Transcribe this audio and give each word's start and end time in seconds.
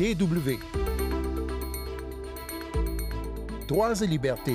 DW. 0.00 0.56
Droits 3.68 4.00
et 4.00 4.06
libertés. 4.06 4.54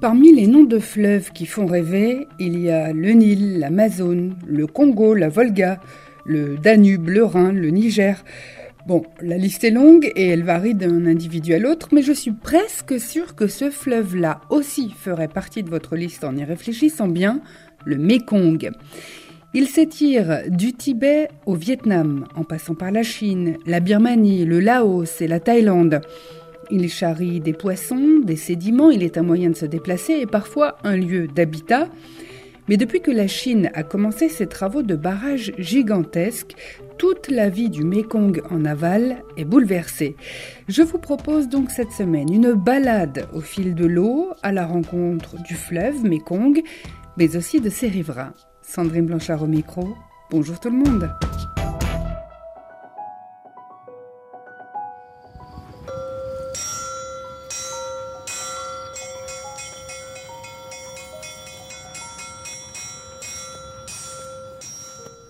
Parmi 0.00 0.32
les 0.34 0.48
noms 0.48 0.64
de 0.64 0.80
fleuves 0.80 1.30
qui 1.30 1.46
font 1.46 1.66
rêver, 1.66 2.26
il 2.40 2.58
y 2.58 2.68
a 2.68 2.92
le 2.92 3.10
Nil, 3.12 3.60
l'Amazone, 3.60 4.34
le 4.44 4.66
Congo, 4.66 5.14
la 5.14 5.28
Volga, 5.28 5.78
le 6.24 6.56
Danube, 6.56 7.10
le 7.10 7.24
Rhin, 7.24 7.52
le 7.52 7.70
Niger. 7.70 8.24
Bon, 8.86 9.02
la 9.20 9.36
liste 9.36 9.64
est 9.64 9.70
longue 9.70 10.10
et 10.16 10.28
elle 10.28 10.42
varie 10.42 10.74
d'un 10.74 11.04
individu 11.04 11.52
à 11.52 11.58
l'autre, 11.58 11.88
mais 11.92 12.02
je 12.02 12.12
suis 12.12 12.32
presque 12.32 12.98
sûre 12.98 13.34
que 13.34 13.46
ce 13.46 13.70
fleuve-là 13.70 14.40
aussi 14.48 14.90
ferait 14.90 15.28
partie 15.28 15.62
de 15.62 15.68
votre 15.68 15.96
liste 15.96 16.24
en 16.24 16.34
y 16.34 16.44
réfléchissant 16.44 17.08
bien, 17.08 17.42
le 17.84 17.98
Mekong. 17.98 18.70
Il 19.52 19.66
s'étire 19.66 20.44
du 20.48 20.72
Tibet 20.72 21.28
au 21.44 21.54
Vietnam, 21.54 22.26
en 22.36 22.44
passant 22.44 22.74
par 22.74 22.90
la 22.90 23.02
Chine, 23.02 23.58
la 23.66 23.80
Birmanie, 23.80 24.46
le 24.46 24.60
Laos 24.60 25.20
et 25.20 25.28
la 25.28 25.40
Thaïlande. 25.40 26.00
Il 26.70 26.88
charrie 26.88 27.40
des 27.40 27.52
poissons, 27.52 28.20
des 28.24 28.36
sédiments, 28.36 28.90
il 28.90 29.02
est 29.02 29.18
un 29.18 29.22
moyen 29.22 29.50
de 29.50 29.56
se 29.56 29.66
déplacer 29.66 30.14
et 30.14 30.26
parfois 30.26 30.78
un 30.84 30.96
lieu 30.96 31.26
d'habitat. 31.26 31.88
Mais 32.68 32.76
depuis 32.76 33.00
que 33.00 33.10
la 33.10 33.26
Chine 33.26 33.70
a 33.74 33.82
commencé 33.82 34.28
ses 34.28 34.46
travaux 34.46 34.82
de 34.82 34.94
barrages 34.94 35.52
gigantesques, 35.58 36.54
toute 37.00 37.30
la 37.30 37.48
vie 37.48 37.70
du 37.70 37.82
Mekong 37.82 38.42
en 38.50 38.66
aval 38.66 39.24
est 39.38 39.46
bouleversée. 39.46 40.16
Je 40.68 40.82
vous 40.82 40.98
propose 40.98 41.48
donc 41.48 41.70
cette 41.70 41.92
semaine 41.92 42.30
une 42.30 42.52
balade 42.52 43.26
au 43.32 43.40
fil 43.40 43.74
de 43.74 43.86
l'eau 43.86 44.34
à 44.42 44.52
la 44.52 44.66
rencontre 44.66 45.42
du 45.42 45.54
fleuve 45.54 46.04
Mekong, 46.04 46.62
mais 47.16 47.36
aussi 47.36 47.58
de 47.58 47.70
ses 47.70 47.88
riverains. 47.88 48.34
Sandrine 48.60 49.06
Blanchard 49.06 49.42
au 49.42 49.46
micro. 49.46 49.96
Bonjour 50.30 50.60
tout 50.60 50.68
le 50.68 50.76
monde. 50.76 51.10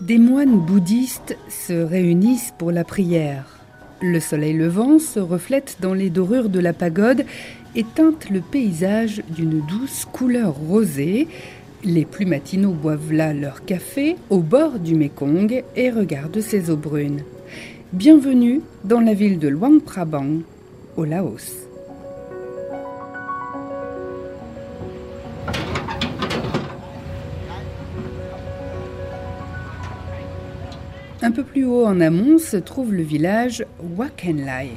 Des 0.01 0.17
moines 0.17 0.57
bouddhistes 0.57 1.37
se 1.47 1.73
réunissent 1.73 2.55
pour 2.57 2.71
la 2.71 2.83
prière. 2.83 3.59
Le 4.01 4.19
soleil 4.19 4.53
levant 4.53 4.97
se 4.97 5.19
reflète 5.19 5.77
dans 5.79 5.93
les 5.93 6.09
dorures 6.09 6.49
de 6.49 6.59
la 6.59 6.73
pagode 6.73 7.23
et 7.75 7.83
teinte 7.83 8.31
le 8.31 8.41
paysage 8.41 9.21
d'une 9.29 9.61
douce 9.67 10.05
couleur 10.11 10.55
rosée. 10.55 11.27
Les 11.83 12.05
plus 12.05 12.25
matinaux 12.25 12.73
boivent 12.73 13.13
là 13.13 13.31
leur 13.31 13.63
café 13.63 14.15
au 14.31 14.39
bord 14.39 14.79
du 14.79 14.95
Mekong 14.95 15.63
et 15.75 15.91
regardent 15.91 16.41
ses 16.41 16.71
eaux 16.71 16.77
brunes. 16.77 17.21
Bienvenue 17.93 18.61
dans 18.83 19.01
la 19.01 19.13
ville 19.13 19.37
de 19.37 19.49
Luang 19.49 19.83
Prabang, 19.83 20.41
au 20.97 21.05
Laos. 21.05 21.60
Un 31.31 31.33
peu 31.33 31.43
plus 31.45 31.63
haut 31.63 31.85
en 31.85 32.01
amont 32.01 32.37
se 32.39 32.57
trouve 32.57 32.93
le 32.93 33.03
village 33.03 33.63
Wakenlai. 33.95 34.71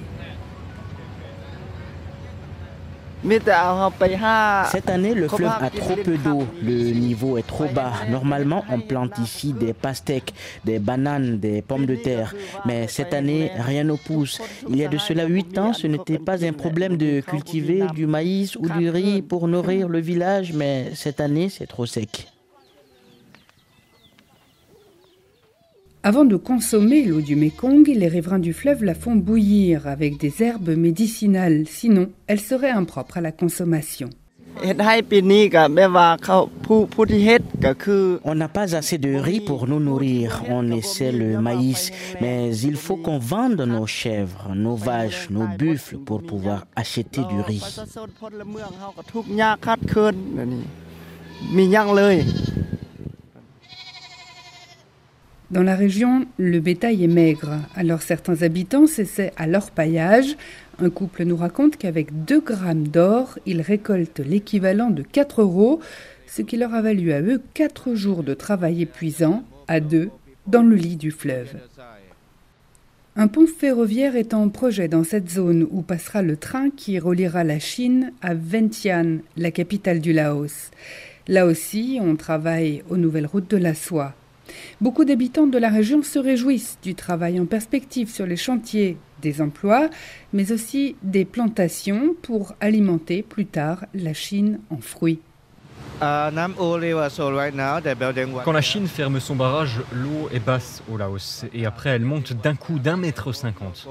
Cette 4.71 4.89
année, 4.89 5.15
le 5.15 5.27
fleuve 5.27 5.51
a 5.51 5.69
trop 5.71 5.97
peu 5.97 6.17
d'eau. 6.17 6.47
Le 6.63 6.93
niveau 6.93 7.39
est 7.39 7.47
trop 7.47 7.67
bas. 7.67 7.95
Normalement, 8.09 8.65
on 8.71 8.79
plante 8.79 9.19
ici 9.19 9.53
des 9.53 9.73
pastèques, 9.73 10.33
des 10.65 10.79
bananes, 10.79 11.41
des 11.41 11.61
pommes 11.61 11.87
de 11.87 11.97
terre. 11.97 12.33
Mais 12.67 12.87
cette 12.87 13.15
année, 13.15 13.51
rien 13.59 13.83
ne 13.83 13.95
pousse. 13.95 14.41
Il 14.69 14.77
y 14.77 14.85
a 14.85 14.89
de 14.89 14.99
cela 14.99 15.27
huit 15.27 15.59
ans, 15.59 15.73
ce 15.73 15.89
n'était 15.89 16.19
pas 16.21 16.45
un 16.45 16.53
problème 16.53 16.97
de 16.97 17.21
cultiver 17.21 17.83
du 17.97 18.07
maïs 18.07 18.55
ou 18.55 18.69
du 18.69 18.91
riz 18.91 19.23
pour 19.23 19.49
nourrir 19.49 19.89
le 19.89 19.99
village, 19.99 20.53
mais 20.53 20.93
cette 20.95 21.19
année, 21.19 21.49
c'est 21.49 21.67
trop 21.67 21.85
sec. 21.85 22.29
Avant 26.07 26.27
de 26.27 26.37
consommer 26.37 27.03
l'eau 27.07 27.23
du 27.23 27.35
Mekong, 27.35 27.87
les 27.87 28.09
riverains 28.09 28.39
du 28.39 28.53
fleuve 28.53 28.85
la 28.85 28.95
font 28.95 29.17
bouillir 29.17 29.87
avec 29.87 30.19
des 30.19 30.43
herbes 30.43 30.77
médicinales, 30.77 31.65
sinon 31.67 32.11
elle 32.27 32.41
serait 32.41 32.73
impropre 32.73 33.17
à 33.17 33.21
la 33.23 33.33
consommation. 33.33 34.11
On 38.23 38.35
n'a 38.35 38.49
pas 38.49 38.77
assez 38.77 38.99
de 38.99 39.15
riz 39.15 39.41
pour 39.41 39.67
nous 39.67 39.81
nourrir. 39.81 40.43
On 40.51 40.71
essaie 40.71 41.11
le 41.11 41.41
maïs, 41.41 41.91
mais 42.21 42.55
il 42.55 42.77
faut 42.77 42.97
qu'on 42.97 43.19
vende 43.19 43.63
nos 43.63 43.87
chèvres, 43.87 44.53
nos 44.55 44.77
vaches, 44.77 45.31
nos 45.31 45.47
buffles 45.59 45.97
pour 45.97 46.23
pouvoir 46.23 46.67
acheter 46.77 47.23
du 47.31 47.41
riz. 47.41 47.65
Dans 55.55 55.63
la 55.63 55.77
région, 55.77 56.27
le 56.37 56.59
bétail 56.59 57.05
est 57.05 57.07
maigre, 57.07 57.61
alors 57.77 58.03
certains 58.03 58.43
habitants 58.43 58.89
s'essaient 58.89 59.33
à 59.37 59.47
l'orpaillage. 59.47 60.37
Un 60.81 60.91
couple 60.91 61.23
nous 61.23 61.37
raconte 61.37 61.77
qu'avec 61.77 62.25
2 62.25 62.41
grammes 62.41 62.89
d'or, 62.89 63.39
ils 63.47 63.61
récoltent 63.61 64.19
l'équivalent 64.19 64.91
de 64.91 65.03
4 65.03 65.43
euros, 65.43 65.79
ce 66.27 66.43
qui 66.43 66.57
leur 66.57 66.75
a 66.75 66.83
valu 66.83 67.13
à 67.13 67.21
eux 67.21 67.41
4 67.55 67.95
jours 67.95 68.25
de 68.25 68.35
travail 68.35 68.83
épuisant, 68.83 69.45
à 69.69 69.79
deux, 69.79 70.11
dans 70.49 70.65
le 70.65 70.75
lit 70.75 70.97
du 70.97 71.13
fleuve. 71.13 71.55
Un 73.15 73.29
pont 73.29 73.47
ferroviaire 73.47 74.17
est 74.17 74.35
en 74.35 74.49
projet 74.49 74.89
dans 74.89 75.05
cette 75.05 75.31
zone 75.31 75.69
où 75.71 75.83
passera 75.83 76.23
le 76.23 76.37
train 76.37 76.71
qui 76.71 76.99
reliera 76.99 77.45
la 77.45 77.61
Chine 77.61 78.11
à 78.23 78.35
Vientiane, 78.35 79.21
la 79.37 79.53
capitale 79.53 80.01
du 80.01 80.13
Laos. 80.13 80.73
Là 81.29 81.47
aussi, 81.47 82.01
on 82.03 82.17
travaille 82.17 82.83
aux 82.91 82.97
nouvelles 82.97 83.27
routes 83.27 83.53
de 83.53 83.57
la 83.57 83.75
soie. 83.75 84.15
Beaucoup 84.81 85.05
d'habitants 85.05 85.47
de 85.47 85.59
la 85.59 85.69
région 85.69 86.03
se 86.03 86.19
réjouissent 86.19 86.79
du 86.83 86.95
travail 86.95 87.41
en 87.41 87.47
perspective 87.47 88.11
sur 88.11 88.27
les 88.27 88.37
chantiers, 88.37 88.97
des 89.23 89.41
emplois, 89.41 89.89
mais 90.33 90.53
aussi 90.53 90.97
des 91.03 91.25
plantations 91.25 92.15
pour 92.23 92.55
alimenter 92.61 93.23
plus 93.23 93.47
tard 93.47 93.87
la 93.95 94.13
Chine 94.13 94.61
en 94.71 94.79
fruits. 94.79 95.21
Quand 96.01 96.31
la 98.53 98.61
Chine 98.61 98.87
ferme 98.87 99.21
son 99.21 99.37
barrage, 99.37 99.81
l'eau 99.93 100.29
est 100.33 100.45
basse 100.45 100.83
au 100.93 100.97
Laos 100.97 101.45
et 101.55 101.67
après 101.67 101.91
elle 101.91 102.03
monte 102.03 102.33
d'un 102.43 102.57
coup 102.57 102.79
d'un 102.79 102.97
mètre 102.97 103.33
cinquante. 103.33 103.87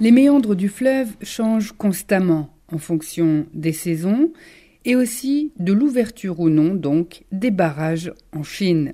Les 0.00 0.12
méandres 0.12 0.54
du 0.54 0.68
fleuve 0.68 1.08
changent 1.22 1.72
constamment 1.72 2.54
en 2.72 2.78
fonction 2.78 3.46
des 3.54 3.72
saisons 3.72 4.30
et 4.84 4.96
aussi 4.96 5.52
de 5.58 5.72
l'ouverture 5.72 6.40
ou 6.40 6.48
non 6.48 6.74
donc 6.74 7.24
des 7.32 7.50
barrages 7.50 8.12
en 8.32 8.42
Chine. 8.42 8.92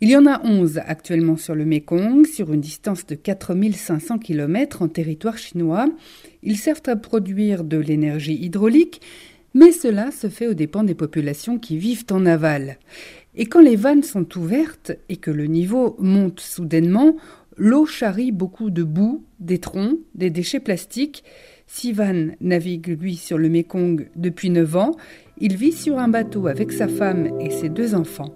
Il 0.00 0.10
y 0.10 0.16
en 0.16 0.26
a 0.26 0.40
11 0.44 0.78
actuellement 0.86 1.36
sur 1.36 1.56
le 1.56 1.64
Mekong, 1.64 2.24
sur 2.24 2.52
une 2.52 2.60
distance 2.60 3.04
de 3.06 3.16
4500 3.16 4.18
km 4.18 4.82
en 4.82 4.88
territoire 4.88 5.36
chinois. 5.36 5.88
Ils 6.44 6.56
servent 6.56 6.82
à 6.86 6.94
produire 6.94 7.64
de 7.64 7.78
l'énergie 7.78 8.36
hydraulique, 8.36 9.00
mais 9.54 9.72
cela 9.72 10.12
se 10.12 10.28
fait 10.28 10.46
aux 10.46 10.54
dépens 10.54 10.84
des 10.84 10.94
populations 10.94 11.58
qui 11.58 11.78
vivent 11.78 12.04
en 12.12 12.26
aval. 12.26 12.78
Et 13.34 13.46
quand 13.46 13.60
les 13.60 13.74
vannes 13.74 14.04
sont 14.04 14.38
ouvertes 14.38 14.92
et 15.08 15.16
que 15.16 15.32
le 15.32 15.46
niveau 15.46 15.96
monte 15.98 16.38
soudainement, 16.38 17.16
l'eau 17.56 17.84
charrie 17.84 18.30
beaucoup 18.30 18.70
de 18.70 18.84
boue, 18.84 19.24
des 19.40 19.58
troncs, 19.58 19.98
des 20.14 20.30
déchets 20.30 20.60
plastiques. 20.60 21.24
Sivan 21.66 22.28
navigue, 22.40 22.96
lui, 23.00 23.16
sur 23.16 23.36
le 23.36 23.48
Mekong 23.48 24.08
depuis 24.14 24.50
9 24.50 24.76
ans. 24.76 24.96
Il 25.40 25.56
vit 25.56 25.72
sur 25.72 25.98
un 25.98 26.08
bateau 26.08 26.46
avec 26.46 26.72
sa 26.72 26.88
femme 26.88 27.28
et 27.40 27.50
ses 27.50 27.68
deux 27.68 27.94
enfants. 27.94 28.32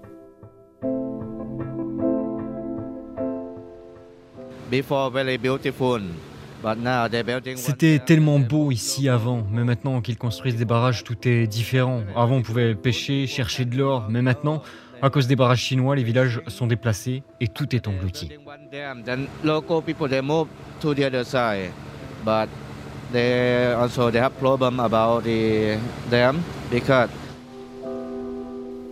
C'était 7.56 7.98
tellement 7.98 8.38
beau 8.38 8.70
ici 8.70 9.08
avant, 9.08 9.44
mais 9.50 9.64
maintenant 9.64 10.00
qu'ils 10.00 10.16
construisent 10.16 10.56
des 10.56 10.64
barrages, 10.64 11.02
tout 11.04 11.16
est 11.28 11.46
différent. 11.46 12.02
Avant, 12.16 12.36
on 12.36 12.42
pouvait 12.42 12.74
pêcher, 12.74 13.26
chercher 13.26 13.64
de 13.64 13.76
l'or, 13.76 14.06
mais 14.08 14.22
maintenant, 14.22 14.62
à 15.02 15.10
cause 15.10 15.26
des 15.26 15.36
barrages 15.36 15.58
chinois, 15.60 15.96
les 15.96 16.04
villages 16.04 16.40
sont 16.46 16.66
déplacés 16.68 17.22
et 17.40 17.48
tout 17.48 17.74
est 17.74 17.88
englouti. 17.88 18.30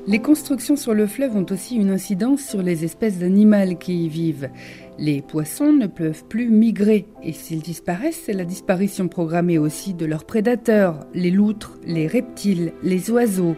Les 0.06 0.18
constructions 0.18 0.76
sur 0.76 0.94
le 0.94 1.06
fleuve 1.06 1.36
ont 1.36 1.46
aussi 1.50 1.76
une 1.76 1.90
incidence 1.90 2.40
sur 2.40 2.62
les 2.62 2.84
espèces 2.84 3.18
d'animaux 3.18 3.76
qui 3.78 4.06
y 4.06 4.08
vivent. 4.08 4.48
Les 4.98 5.20
poissons 5.20 5.72
ne 5.72 5.86
peuvent 5.86 6.24
plus 6.24 6.48
migrer 6.48 7.06
et 7.22 7.32
s'ils 7.32 7.60
disparaissent, 7.60 8.22
c'est 8.24 8.32
la 8.32 8.46
disparition 8.46 9.08
programmée 9.08 9.58
aussi 9.58 9.92
de 9.92 10.06
leurs 10.06 10.24
prédateurs, 10.24 11.06
les 11.12 11.30
loutres, 11.30 11.78
les 11.86 12.06
reptiles, 12.06 12.72
les 12.82 13.10
oiseaux. 13.10 13.56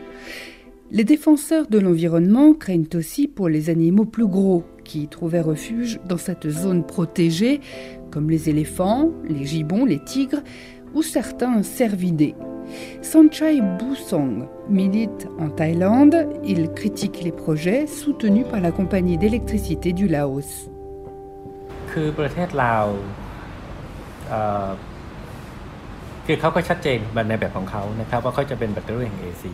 Les 0.90 1.04
défenseurs 1.04 1.68
de 1.68 1.78
l'environnement 1.78 2.54
craignent 2.54 2.88
aussi 2.94 3.28
pour 3.28 3.48
les 3.48 3.70
animaux 3.70 4.04
plus 4.04 4.26
gros 4.26 4.64
qui 4.84 5.06
trouvaient 5.06 5.40
refuge 5.40 6.00
dans 6.08 6.18
cette 6.18 6.50
zone 6.50 6.84
protégée, 6.84 7.60
comme 8.10 8.28
les 8.28 8.50
éléphants, 8.50 9.12
les 9.28 9.46
gibbons, 9.46 9.84
les 9.84 10.00
tigres 10.00 10.42
ou 10.92 11.02
certains 11.02 11.62
cervidés. 11.62 12.34
Sanchai 13.02 13.60
Busong 13.60 14.46
milite 14.68 15.28
en 15.38 15.50
Thaïlande. 15.50 16.28
Il 16.44 16.70
critique 16.72 17.22
les 17.22 17.32
projets 17.32 17.86
soutenus 17.86 18.46
par 18.50 18.60
la 18.60 18.72
compagnie 18.72 19.18
d'électricité 19.18 19.92
du 19.92 20.08
Laos. 20.08 20.70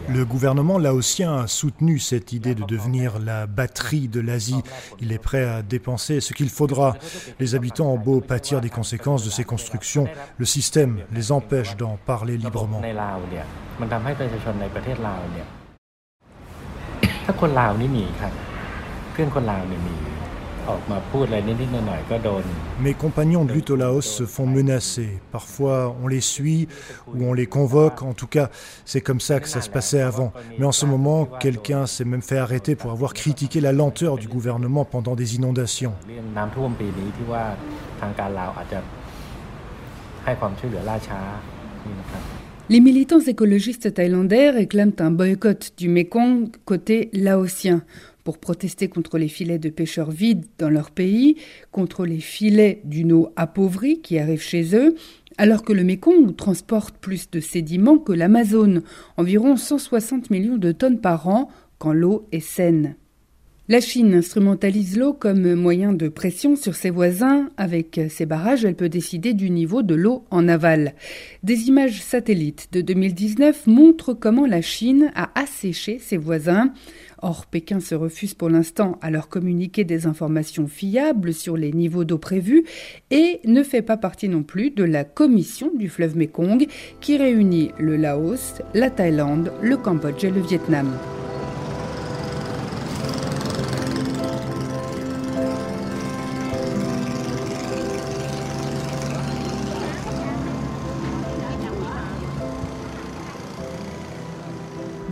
Le 0.08 0.24
gouvernement 0.24 0.78
laotien 0.78 1.38
a 1.38 1.46
soutenu 1.46 1.98
cette 1.98 2.32
idée 2.32 2.54
de 2.54 2.64
devenir 2.64 3.18
la 3.18 3.46
batterie 3.46 4.08
de 4.08 4.20
l'Asie. 4.20 4.62
Il 5.00 5.12
est 5.12 5.18
prêt 5.18 5.44
à 5.44 5.62
dépenser 5.62 6.20
ce 6.20 6.34
qu'il 6.34 6.50
faudra. 6.50 6.96
Les 7.40 7.54
habitants 7.54 7.92
ont 7.92 7.98
beau 7.98 8.20
pâtir 8.20 8.60
des 8.60 8.68
conséquences 8.68 9.24
de 9.24 9.30
ces 9.30 9.44
constructions, 9.44 10.08
le 10.36 10.44
système 10.44 10.98
les 11.12 11.32
empêche 11.32 11.76
d'en 11.76 11.96
parler 12.04 12.36
librement. 12.36 12.82
Mes 22.80 22.94
compagnons 22.94 23.44
de 23.44 23.52
lutte 23.52 23.70
au 23.70 23.76
Laos 23.76 24.04
se 24.04 24.24
font 24.24 24.46
menacer. 24.46 25.20
Parfois, 25.32 25.96
on 26.02 26.08
les 26.08 26.20
suit 26.20 26.68
ou 27.06 27.24
on 27.24 27.32
les 27.32 27.46
convoque. 27.46 28.02
En 28.02 28.12
tout 28.12 28.26
cas, 28.26 28.50
c'est 28.84 29.00
comme 29.00 29.20
ça 29.20 29.40
que 29.40 29.48
ça 29.48 29.60
se 29.60 29.70
passait 29.70 30.00
avant. 30.00 30.32
Mais 30.58 30.66
en 30.66 30.72
ce 30.72 30.86
moment, 30.86 31.26
quelqu'un 31.26 31.86
s'est 31.86 32.04
même 32.04 32.22
fait 32.22 32.38
arrêter 32.38 32.76
pour 32.76 32.90
avoir 32.90 33.14
critiqué 33.14 33.60
la 33.60 33.72
lenteur 33.72 34.16
du 34.16 34.28
gouvernement 34.28 34.84
pendant 34.84 35.14
des 35.14 35.36
inondations. 35.36 35.94
Les 42.70 42.80
militants 42.80 43.20
écologistes 43.20 43.94
thaïlandais 43.94 44.50
réclament 44.50 44.92
un 44.98 45.10
boycott 45.10 45.72
du 45.78 45.88
Mekong 45.88 46.50
côté 46.66 47.08
laotien 47.14 47.82
pour 48.28 48.36
protester 48.36 48.88
contre 48.88 49.16
les 49.16 49.28
filets 49.28 49.58
de 49.58 49.70
pêcheurs 49.70 50.10
vides 50.10 50.44
dans 50.58 50.68
leur 50.68 50.90
pays, 50.90 51.36
contre 51.72 52.04
les 52.04 52.20
filets 52.20 52.82
d'une 52.84 53.10
eau 53.10 53.32
appauvrie 53.36 54.02
qui 54.02 54.18
arrive 54.18 54.42
chez 54.42 54.76
eux, 54.76 54.96
alors 55.38 55.62
que 55.62 55.72
le 55.72 55.82
Mékong 55.82 56.36
transporte 56.36 56.98
plus 56.98 57.30
de 57.30 57.40
sédiments 57.40 57.96
que 57.96 58.12
l'Amazone, 58.12 58.82
environ 59.16 59.56
160 59.56 60.28
millions 60.28 60.58
de 60.58 60.72
tonnes 60.72 61.00
par 61.00 61.26
an, 61.26 61.48
quand 61.78 61.94
l'eau 61.94 62.26
est 62.30 62.40
saine. 62.40 62.96
La 63.70 63.82
Chine 63.82 64.14
instrumentalise 64.14 64.96
l'eau 64.96 65.12
comme 65.12 65.54
moyen 65.54 65.92
de 65.92 66.08
pression 66.08 66.56
sur 66.56 66.74
ses 66.74 66.88
voisins. 66.88 67.50
Avec 67.58 68.00
ses 68.08 68.24
barrages, 68.24 68.64
elle 68.64 68.74
peut 68.74 68.88
décider 68.88 69.34
du 69.34 69.50
niveau 69.50 69.82
de 69.82 69.94
l'eau 69.94 70.24
en 70.30 70.48
aval. 70.48 70.94
Des 71.42 71.68
images 71.68 72.00
satellites 72.00 72.68
de 72.72 72.80
2019 72.80 73.66
montrent 73.66 74.14
comment 74.14 74.46
la 74.46 74.62
Chine 74.62 75.12
a 75.14 75.28
asséché 75.38 75.98
ses 75.98 76.16
voisins. 76.16 76.72
Or, 77.22 77.46
Pékin 77.46 77.80
se 77.80 77.94
refuse 77.94 78.34
pour 78.34 78.48
l'instant 78.48 78.98
à 79.00 79.10
leur 79.10 79.28
communiquer 79.28 79.84
des 79.84 80.06
informations 80.06 80.66
fiables 80.68 81.34
sur 81.34 81.56
les 81.56 81.72
niveaux 81.72 82.04
d'eau 82.04 82.18
prévus 82.18 82.64
et 83.10 83.40
ne 83.44 83.62
fait 83.62 83.82
pas 83.82 83.96
partie 83.96 84.28
non 84.28 84.42
plus 84.42 84.70
de 84.70 84.84
la 84.84 85.04
commission 85.04 85.70
du 85.74 85.88
fleuve 85.88 86.16
Mekong 86.16 86.66
qui 87.00 87.16
réunit 87.16 87.72
le 87.78 87.96
Laos, 87.96 88.62
la 88.74 88.90
Thaïlande, 88.90 89.52
le 89.62 89.76
Cambodge 89.76 90.24
et 90.24 90.30
le 90.30 90.40
Vietnam. 90.40 90.88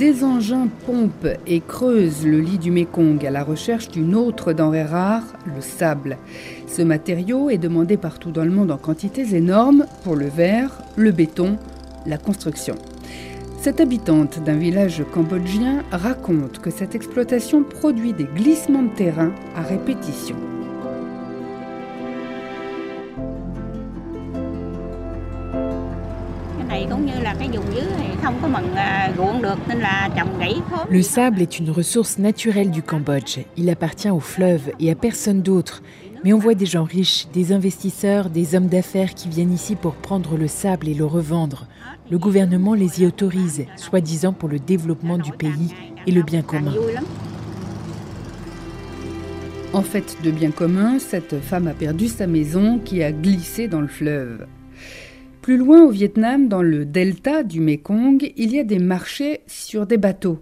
Des 0.06 0.23
engins 0.23 0.69
pompent 0.87 1.37
et 1.49 1.58
creusent 1.58 2.25
le 2.25 2.38
lit 2.38 2.58
du 2.58 2.70
Mékong 2.70 3.26
à 3.26 3.31
la 3.32 3.43
recherche 3.43 3.88
d'une 3.88 4.14
autre 4.14 4.53
denrée 4.53 4.85
rare, 4.85 5.25
le 5.47 5.61
sable. 5.61 6.17
Ce 6.69 6.81
matériau 6.81 7.50
est 7.50 7.58
demandé 7.58 7.97
partout 7.97 8.31
dans 8.31 8.44
le 8.44 8.53
monde 8.53 8.70
en 8.70 8.76
quantités 8.76 9.35
énormes 9.35 9.85
pour 10.05 10.14
le 10.14 10.29
verre, 10.29 10.70
le 10.94 11.11
béton, 11.11 11.58
la 12.06 12.19
construction. 12.19 12.76
Cette 13.61 13.81
habitante 13.81 14.38
d'un 14.44 14.55
village 14.55 15.03
cambodgien 15.12 15.82
raconte 15.91 16.61
que 16.61 16.70
cette 16.70 16.94
exploitation 16.94 17.64
produit 17.64 18.12
des 18.12 18.29
glissements 18.37 18.85
de 18.85 18.94
terrain 18.94 19.32
à 19.56 19.62
répétition. 19.62 20.37
Le 30.90 31.02
sable 31.02 31.43
est 31.43 31.58
une 31.58 31.70
ressource 31.70 32.19
naturelle 32.19 32.70
du 32.70 32.82
Cambodge. 32.82 33.38
Il 33.56 33.70
appartient 33.70 34.11
au 34.11 34.20
fleuve 34.20 34.70
et 34.81 34.90
à 34.90 34.94
personne 34.94 35.43
d'autre. 35.43 35.82
Mais 36.25 36.32
on 36.32 36.38
voit 36.38 36.55
des 36.55 36.67
gens 36.67 36.84
riches, 36.84 37.28
des 37.32 37.52
investisseurs, 37.52 38.31
des 38.31 38.56
hommes 38.56 38.67
d'affaires 38.67 39.14
qui 39.14 39.28
viennent 39.28 39.52
ici 39.52 39.76
pour 39.76 39.94
prendre 39.94 40.37
le 40.37 40.49
sable 40.49 40.88
et 40.88 40.94
le 40.94 41.05
revendre. 41.05 41.67
Le 42.11 42.19
gouvernement 42.19 42.75
les 42.75 43.02
y 43.02 43.06
autorise, 43.06 43.64
soi-disant 43.76 44.32
pour 44.32 44.49
le 44.49 44.58
développement 44.58 45.19
du 45.19 45.31
pays 45.32 45.73
et 46.06 46.11
le 46.11 46.23
bien 46.23 46.43
commun. 46.43 46.73
En 49.73 49.82
fait, 49.82 50.17
de 50.25 50.31
bien 50.31 50.50
commun, 50.50 50.99
cette 50.99 51.40
femme 51.40 51.69
a 51.69 51.75
perdu 51.75 52.08
sa 52.08 52.26
maison 52.26 52.78
qui 52.78 53.02
a 53.02 53.12
glissé 53.12 53.69
dans 53.69 53.81
le 53.81 53.88
fleuve. 53.88 54.46
Plus 55.46 55.58
loin 55.58 55.84
au 55.84 55.90
Vietnam, 55.90 56.48
dans 56.48 56.60
le 56.60 56.84
delta 56.84 57.44
du 57.44 57.60
Mekong, 57.60 58.32
il 58.37 58.52
y 58.52 58.58
a 58.58 58.64
des 58.64 58.81
marchés 58.81 59.43
sur 59.46 59.87
des 59.87 59.96
bateaux. 59.96 60.40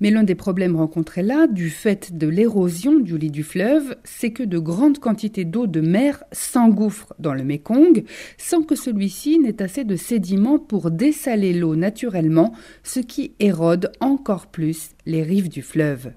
Mais 0.00 0.10
l'un 0.10 0.24
des 0.24 0.34
problèmes 0.34 0.74
rencontrés 0.74 1.22
là, 1.22 1.46
du 1.46 1.70
fait 1.70 2.18
de 2.18 2.26
l'érosion 2.26 2.98
du 2.98 3.16
lit 3.16 3.30
du 3.30 3.44
fleuve, 3.44 3.94
c'est 4.02 4.32
que 4.32 4.42
de 4.42 4.58
grandes 4.58 4.98
quantités 4.98 5.44
d'eau 5.44 5.68
de 5.68 5.80
mer 5.80 6.24
s'engouffrent 6.32 7.14
dans 7.20 7.32
le 7.32 7.44
Mekong 7.44 8.02
sans 8.38 8.64
que 8.64 8.74
celui-ci 8.74 9.38
n'ait 9.38 9.62
assez 9.62 9.84
de 9.84 9.94
sédiments 9.94 10.58
pour 10.58 10.90
dessaler 10.90 11.52
l'eau 11.52 11.76
naturellement, 11.76 12.52
ce 12.82 12.98
qui 12.98 13.36
érode 13.38 13.92
encore 14.00 14.48
plus 14.48 14.96
les 15.06 15.22
rives 15.22 15.48
du 15.48 15.62
fleuve. 15.62 16.10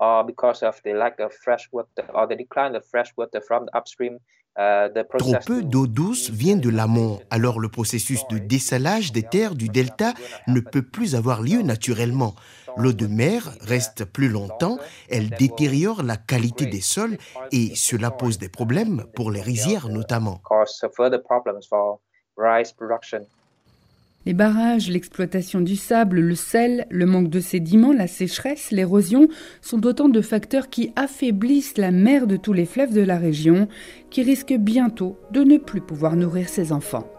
Euh, 0.00 0.22
Trop 5.18 5.36
peu 5.46 5.62
d'eau 5.62 5.86
douce 5.86 6.30
vient 6.30 6.56
de 6.56 6.68
l'amont, 6.68 7.20
alors 7.30 7.60
le 7.60 7.68
processus 7.68 8.26
de 8.28 8.38
dessalage 8.38 9.12
des 9.12 9.22
terres 9.22 9.54
du 9.54 9.68
delta 9.68 10.14
ne 10.48 10.58
peut 10.58 10.82
plus 10.82 11.14
avoir 11.14 11.42
lieu 11.42 11.62
naturellement. 11.62 12.34
L'eau 12.76 12.92
de 12.92 13.06
mer 13.06 13.56
reste 13.60 14.04
plus 14.04 14.28
longtemps, 14.28 14.78
elle 15.08 15.30
détériore 15.30 16.02
la 16.02 16.16
qualité 16.16 16.66
des 16.66 16.80
sols 16.80 17.18
et 17.52 17.76
cela 17.76 18.10
pose 18.10 18.38
des 18.38 18.48
problèmes 18.48 19.04
pour 19.14 19.30
les 19.30 19.42
rizières 19.42 19.88
notamment. 19.88 20.40
Les 24.28 24.34
barrages, 24.34 24.90
l'exploitation 24.90 25.62
du 25.62 25.74
sable, 25.74 26.20
le 26.20 26.34
sel, 26.34 26.86
le 26.90 27.06
manque 27.06 27.30
de 27.30 27.40
sédiments, 27.40 27.94
la 27.94 28.06
sécheresse, 28.06 28.70
l'érosion 28.70 29.26
sont 29.62 29.86
autant 29.86 30.10
de 30.10 30.20
facteurs 30.20 30.68
qui 30.68 30.92
affaiblissent 30.96 31.78
la 31.78 31.92
mer 31.92 32.26
de 32.26 32.36
tous 32.36 32.52
les 32.52 32.66
fleuves 32.66 32.92
de 32.92 33.00
la 33.00 33.16
région, 33.16 33.68
qui 34.10 34.22
risquent 34.22 34.58
bientôt 34.58 35.16
de 35.32 35.40
ne 35.44 35.56
plus 35.56 35.80
pouvoir 35.80 36.14
nourrir 36.14 36.50
ses 36.50 36.72
enfants. 36.72 37.10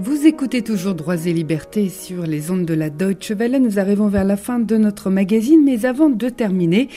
Vous 0.00 0.26
écoutez 0.26 0.62
toujours 0.62 0.96
Droits 0.96 1.26
et 1.26 1.32
Libertés 1.32 1.88
sur 1.88 2.26
les 2.26 2.50
ondes 2.50 2.66
de 2.66 2.74
la 2.74 2.90
Deutsche 2.90 3.30
Welle. 3.30 3.62
Nous 3.62 3.78
arrivons 3.78 4.08
vers 4.08 4.24
la 4.24 4.36
fin 4.36 4.58
de 4.58 4.76
notre 4.76 5.10
magazine, 5.10 5.62
mais 5.64 5.86
avant 5.86 6.10
de 6.10 6.28
terminer, 6.28 6.88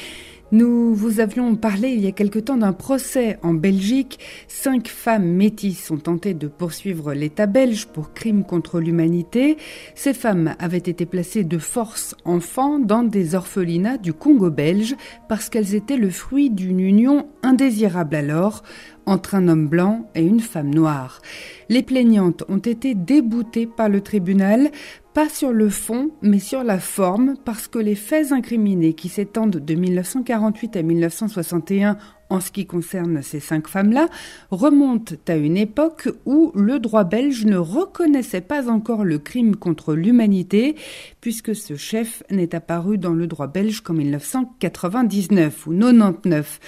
Nous 0.51 0.95
vous 0.95 1.19
avions 1.19 1.55
parlé 1.55 1.89
il 1.89 2.01
y 2.01 2.07
a 2.07 2.11
quelque 2.11 2.39
temps 2.39 2.57
d'un 2.57 2.73
procès 2.73 3.37
en 3.43 3.53
Belgique. 3.53 4.17
Cinq 4.47 4.87
femmes 4.87 5.27
métisses 5.27 5.91
ont 5.91 5.97
tenté 5.97 6.33
de 6.33 6.47
poursuivre 6.47 7.13
l'État 7.13 7.45
belge 7.45 7.85
pour 7.85 8.13
crimes 8.13 8.43
contre 8.43 8.79
l'humanité. 8.79 9.57
Ces 9.93 10.15
femmes 10.15 10.55
avaient 10.57 10.77
été 10.77 11.05
placées 11.05 11.43
de 11.43 11.59
force 11.59 12.15
enfants 12.25 12.79
dans 12.79 13.03
des 13.03 13.35
orphelinats 13.35 13.97
du 13.97 14.11
Congo 14.11 14.49
belge 14.49 14.95
parce 15.27 15.49
qu'elles 15.49 15.75
étaient 15.75 15.97
le 15.97 16.09
fruit 16.09 16.49
d'une 16.49 16.79
union 16.79 17.27
indésirable 17.43 18.15
alors 18.15 18.63
entre 19.09 19.35
un 19.35 19.47
homme 19.47 19.67
blanc 19.67 20.09
et 20.15 20.21
une 20.21 20.39
femme 20.39 20.73
noire. 20.73 21.21
Les 21.67 21.83
plaignantes 21.83 22.43
ont 22.47 22.57
été 22.57 22.93
déboutées 22.93 23.65
par 23.65 23.89
le 23.89 24.01
tribunal, 24.01 24.69
pas 25.13 25.29
sur 25.29 25.51
le 25.51 25.69
fond, 25.69 26.11
mais 26.21 26.39
sur 26.39 26.63
la 26.63 26.79
forme, 26.79 27.35
parce 27.43 27.67
que 27.67 27.79
les 27.79 27.95
faits 27.95 28.31
incriminés 28.31 28.93
qui 28.93 29.09
s'étendent 29.09 29.57
de 29.57 29.73
1948 29.75 30.75
à 30.75 30.81
1961 30.83 31.97
en 32.29 32.39
ce 32.39 32.51
qui 32.51 32.65
concerne 32.65 33.21
ces 33.21 33.39
cinq 33.39 33.67
femmes-là, 33.67 34.07
remontent 34.51 35.15
à 35.27 35.35
une 35.35 35.57
époque 35.57 36.09
où 36.25 36.51
le 36.55 36.79
droit 36.79 37.03
belge 37.03 37.45
ne 37.45 37.57
reconnaissait 37.57 38.41
pas 38.41 38.69
encore 38.69 39.03
le 39.03 39.17
crime 39.17 39.55
contre 39.55 39.95
l'humanité, 39.95 40.75
puisque 41.21 41.55
ce 41.55 41.75
chef 41.75 42.23
n'est 42.29 42.53
apparu 42.53 42.97
dans 42.97 43.13
le 43.13 43.27
droit 43.27 43.47
belge 43.47 43.81
qu'en 43.81 43.93
1999 43.93 45.67
ou 45.67 45.71
99. 45.71 46.59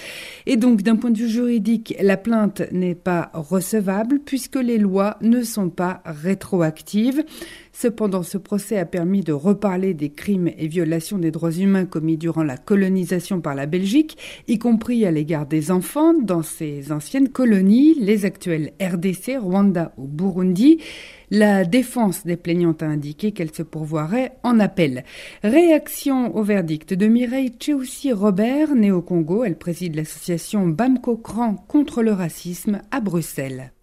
Et 0.46 0.56
donc, 0.56 0.82
d'un 0.82 0.96
point 0.96 1.10
de 1.10 1.18
vue 1.18 1.28
juridique, 1.28 1.94
la 2.00 2.16
plainte 2.16 2.62
n'est 2.72 2.94
pas 2.94 3.30
recevable, 3.34 4.20
puisque 4.24 4.56
les 4.56 4.78
lois 4.78 5.16
ne 5.20 5.42
sont 5.42 5.70
pas 5.70 6.02
rétroactives. 6.04 7.24
Cependant, 7.72 8.22
ce 8.22 8.36
procès 8.36 8.78
a 8.78 8.84
permis 8.84 9.22
de 9.22 9.32
reparler 9.32 9.94
des 9.94 10.10
crimes 10.10 10.50
et 10.58 10.68
violations 10.68 11.18
des 11.18 11.30
droits 11.30 11.52
humains 11.52 11.86
commis 11.86 12.18
durant 12.18 12.42
la 12.42 12.58
colonisation 12.58 13.40
par 13.40 13.54
la 13.54 13.66
Belgique, 13.66 14.18
y 14.46 14.58
compris 14.58 15.06
à 15.06 15.10
l'égard 15.10 15.46
des 15.52 15.70
enfants 15.70 16.14
dans 16.14 16.42
ces 16.42 16.92
anciennes 16.92 17.28
colonies, 17.28 17.94
les 18.00 18.24
actuelles 18.24 18.72
RDC, 18.80 19.36
Rwanda 19.38 19.92
ou 19.98 20.06
Burundi. 20.06 20.78
La 21.30 21.66
défense 21.66 22.24
des 22.24 22.38
plaignantes 22.38 22.82
a 22.82 22.86
indiqué 22.86 23.32
qu'elle 23.32 23.54
se 23.54 23.62
pourvoirait 23.62 24.32
en 24.44 24.58
appel. 24.58 25.04
Réaction 25.42 26.34
au 26.34 26.42
verdict 26.42 26.94
de 26.94 27.06
Mireille 27.06 27.50
Tcheoussi 27.50 28.12
Robert, 28.12 28.74
née 28.74 28.90
au 28.90 29.02
Congo. 29.02 29.44
Elle 29.44 29.58
préside 29.58 29.94
l'association 29.94 30.66
Bamko 30.66 31.18
Cran 31.18 31.56
contre 31.68 32.02
le 32.02 32.12
racisme 32.12 32.80
à 32.90 33.02
Bruxelles. 33.02 33.74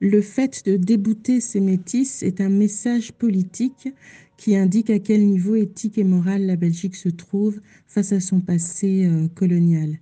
Le 0.00 0.20
fait 0.20 0.66
de 0.66 0.76
débouter 0.76 1.40
ces 1.40 1.60
métis 1.60 2.22
est 2.22 2.42
un 2.42 2.50
message 2.50 3.12
politique 3.12 3.88
qui 4.36 4.56
indique 4.56 4.90
à 4.90 4.98
quel 4.98 5.26
niveau 5.26 5.54
éthique 5.54 5.96
et 5.96 6.04
moral 6.04 6.44
la 6.44 6.56
Belgique 6.56 6.96
se 6.96 7.08
trouve 7.08 7.62
face 7.86 8.12
à 8.12 8.20
son 8.20 8.40
passé 8.40 9.06
euh, 9.06 9.26
colonial. 9.28 9.98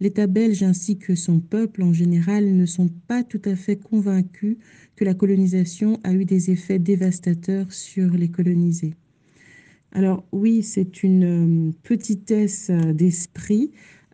L'État 0.00 0.26
belge 0.26 0.62
ainsi 0.62 0.98
que 0.98 1.14
son 1.14 1.40
peuple 1.40 1.82
en 1.82 1.92
général 1.92 2.54
ne 2.54 2.66
sont 2.66 2.88
pas 3.06 3.22
tout 3.22 3.40
à 3.44 3.54
fait 3.56 3.76
convaincus 3.76 4.56
que 4.96 5.04
la 5.04 5.14
colonisation 5.14 6.00
a 6.04 6.12
eu 6.12 6.24
des 6.24 6.50
effets 6.50 6.78
dévastateurs 6.78 7.72
sur 7.72 8.10
les 8.12 8.28
colonisés. 8.28 8.94
Alors 9.92 10.24
oui, 10.32 10.62
c'est 10.62 11.02
une 11.02 11.68
euh, 11.68 11.72
petitesse 11.82 12.70
euh, 12.70 12.92
d'esprit. 12.92 13.70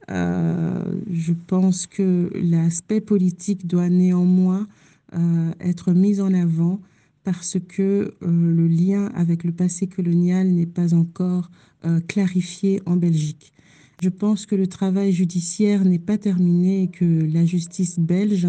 je 0.08 1.32
pense 1.46 1.86
que 1.86 2.30
l'aspect 2.34 3.00
politique 3.00 3.68
doit 3.68 3.88
néanmoins 3.88 4.66
euh, 5.14 5.50
être 5.58 5.92
mise 5.92 6.20
en 6.20 6.32
avant 6.32 6.80
parce 7.24 7.58
que 7.68 7.82
euh, 7.82 8.10
le 8.20 8.68
lien 8.68 9.06
avec 9.16 9.42
le 9.42 9.50
passé 9.50 9.88
colonial 9.88 10.46
n'est 10.48 10.66
pas 10.66 10.94
encore 10.94 11.50
euh, 11.84 11.98
clarifié 12.06 12.80
en 12.86 12.94
Belgique. 12.96 13.52
Je 14.02 14.08
pense 14.08 14.46
que 14.46 14.54
le 14.54 14.66
travail 14.66 15.12
judiciaire 15.12 15.84
n'est 15.84 15.98
pas 15.98 16.16
terminé 16.16 16.84
et 16.84 16.88
que 16.88 17.04
la 17.04 17.44
justice 17.44 17.98
belge 17.98 18.48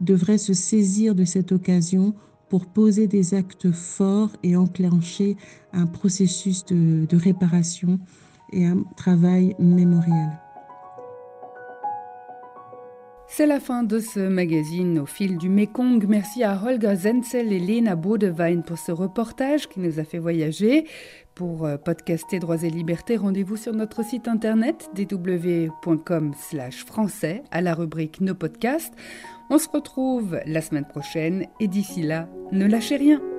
devrait 0.00 0.38
se 0.38 0.54
saisir 0.54 1.16
de 1.16 1.24
cette 1.24 1.50
occasion 1.50 2.14
pour 2.48 2.66
poser 2.66 3.08
des 3.08 3.34
actes 3.34 3.72
forts 3.72 4.30
et 4.44 4.54
enclencher 4.56 5.36
un 5.72 5.86
processus 5.86 6.64
de, 6.66 7.16
réparation 7.16 7.98
et 8.52 8.64
un 8.64 8.84
travail 8.96 9.56
mémorial. 9.58 10.38
C'est 13.34 13.46
la 13.46 13.60
fin 13.60 13.82
de 13.82 13.98
ce 13.98 14.20
magazine 14.20 14.98
au 14.98 15.06
fil 15.06 15.38
du 15.38 15.48
Mekong. 15.48 16.04
Merci 16.06 16.44
à 16.44 16.62
Holger 16.62 16.94
Zenzel 16.94 17.50
et 17.50 17.60
Lena 17.60 17.96
Bodewein 17.96 18.60
pour 18.60 18.76
ce 18.76 18.92
reportage 18.92 19.70
qui 19.70 19.80
nous 19.80 19.98
a 19.98 20.04
fait 20.04 20.18
voyager. 20.18 20.86
Pour 21.34 21.64
euh, 21.64 21.78
podcaster 21.78 22.40
Droits 22.40 22.62
et 22.62 22.68
Libertés, 22.68 23.16
rendez-vous 23.16 23.56
sur 23.56 23.72
notre 23.72 24.04
site 24.04 24.28
internet 24.28 24.90
www.com 24.98 26.34
français 26.86 27.42
à 27.50 27.62
la 27.62 27.72
rubrique 27.72 28.20
Nos 28.20 28.34
podcasts. 28.34 28.92
On 29.48 29.56
se 29.56 29.70
retrouve 29.70 30.38
la 30.44 30.60
semaine 30.60 30.86
prochaine 30.86 31.46
et 31.58 31.68
d'ici 31.68 32.02
là, 32.02 32.28
ne 32.52 32.66
lâchez 32.66 32.96
rien. 32.96 33.31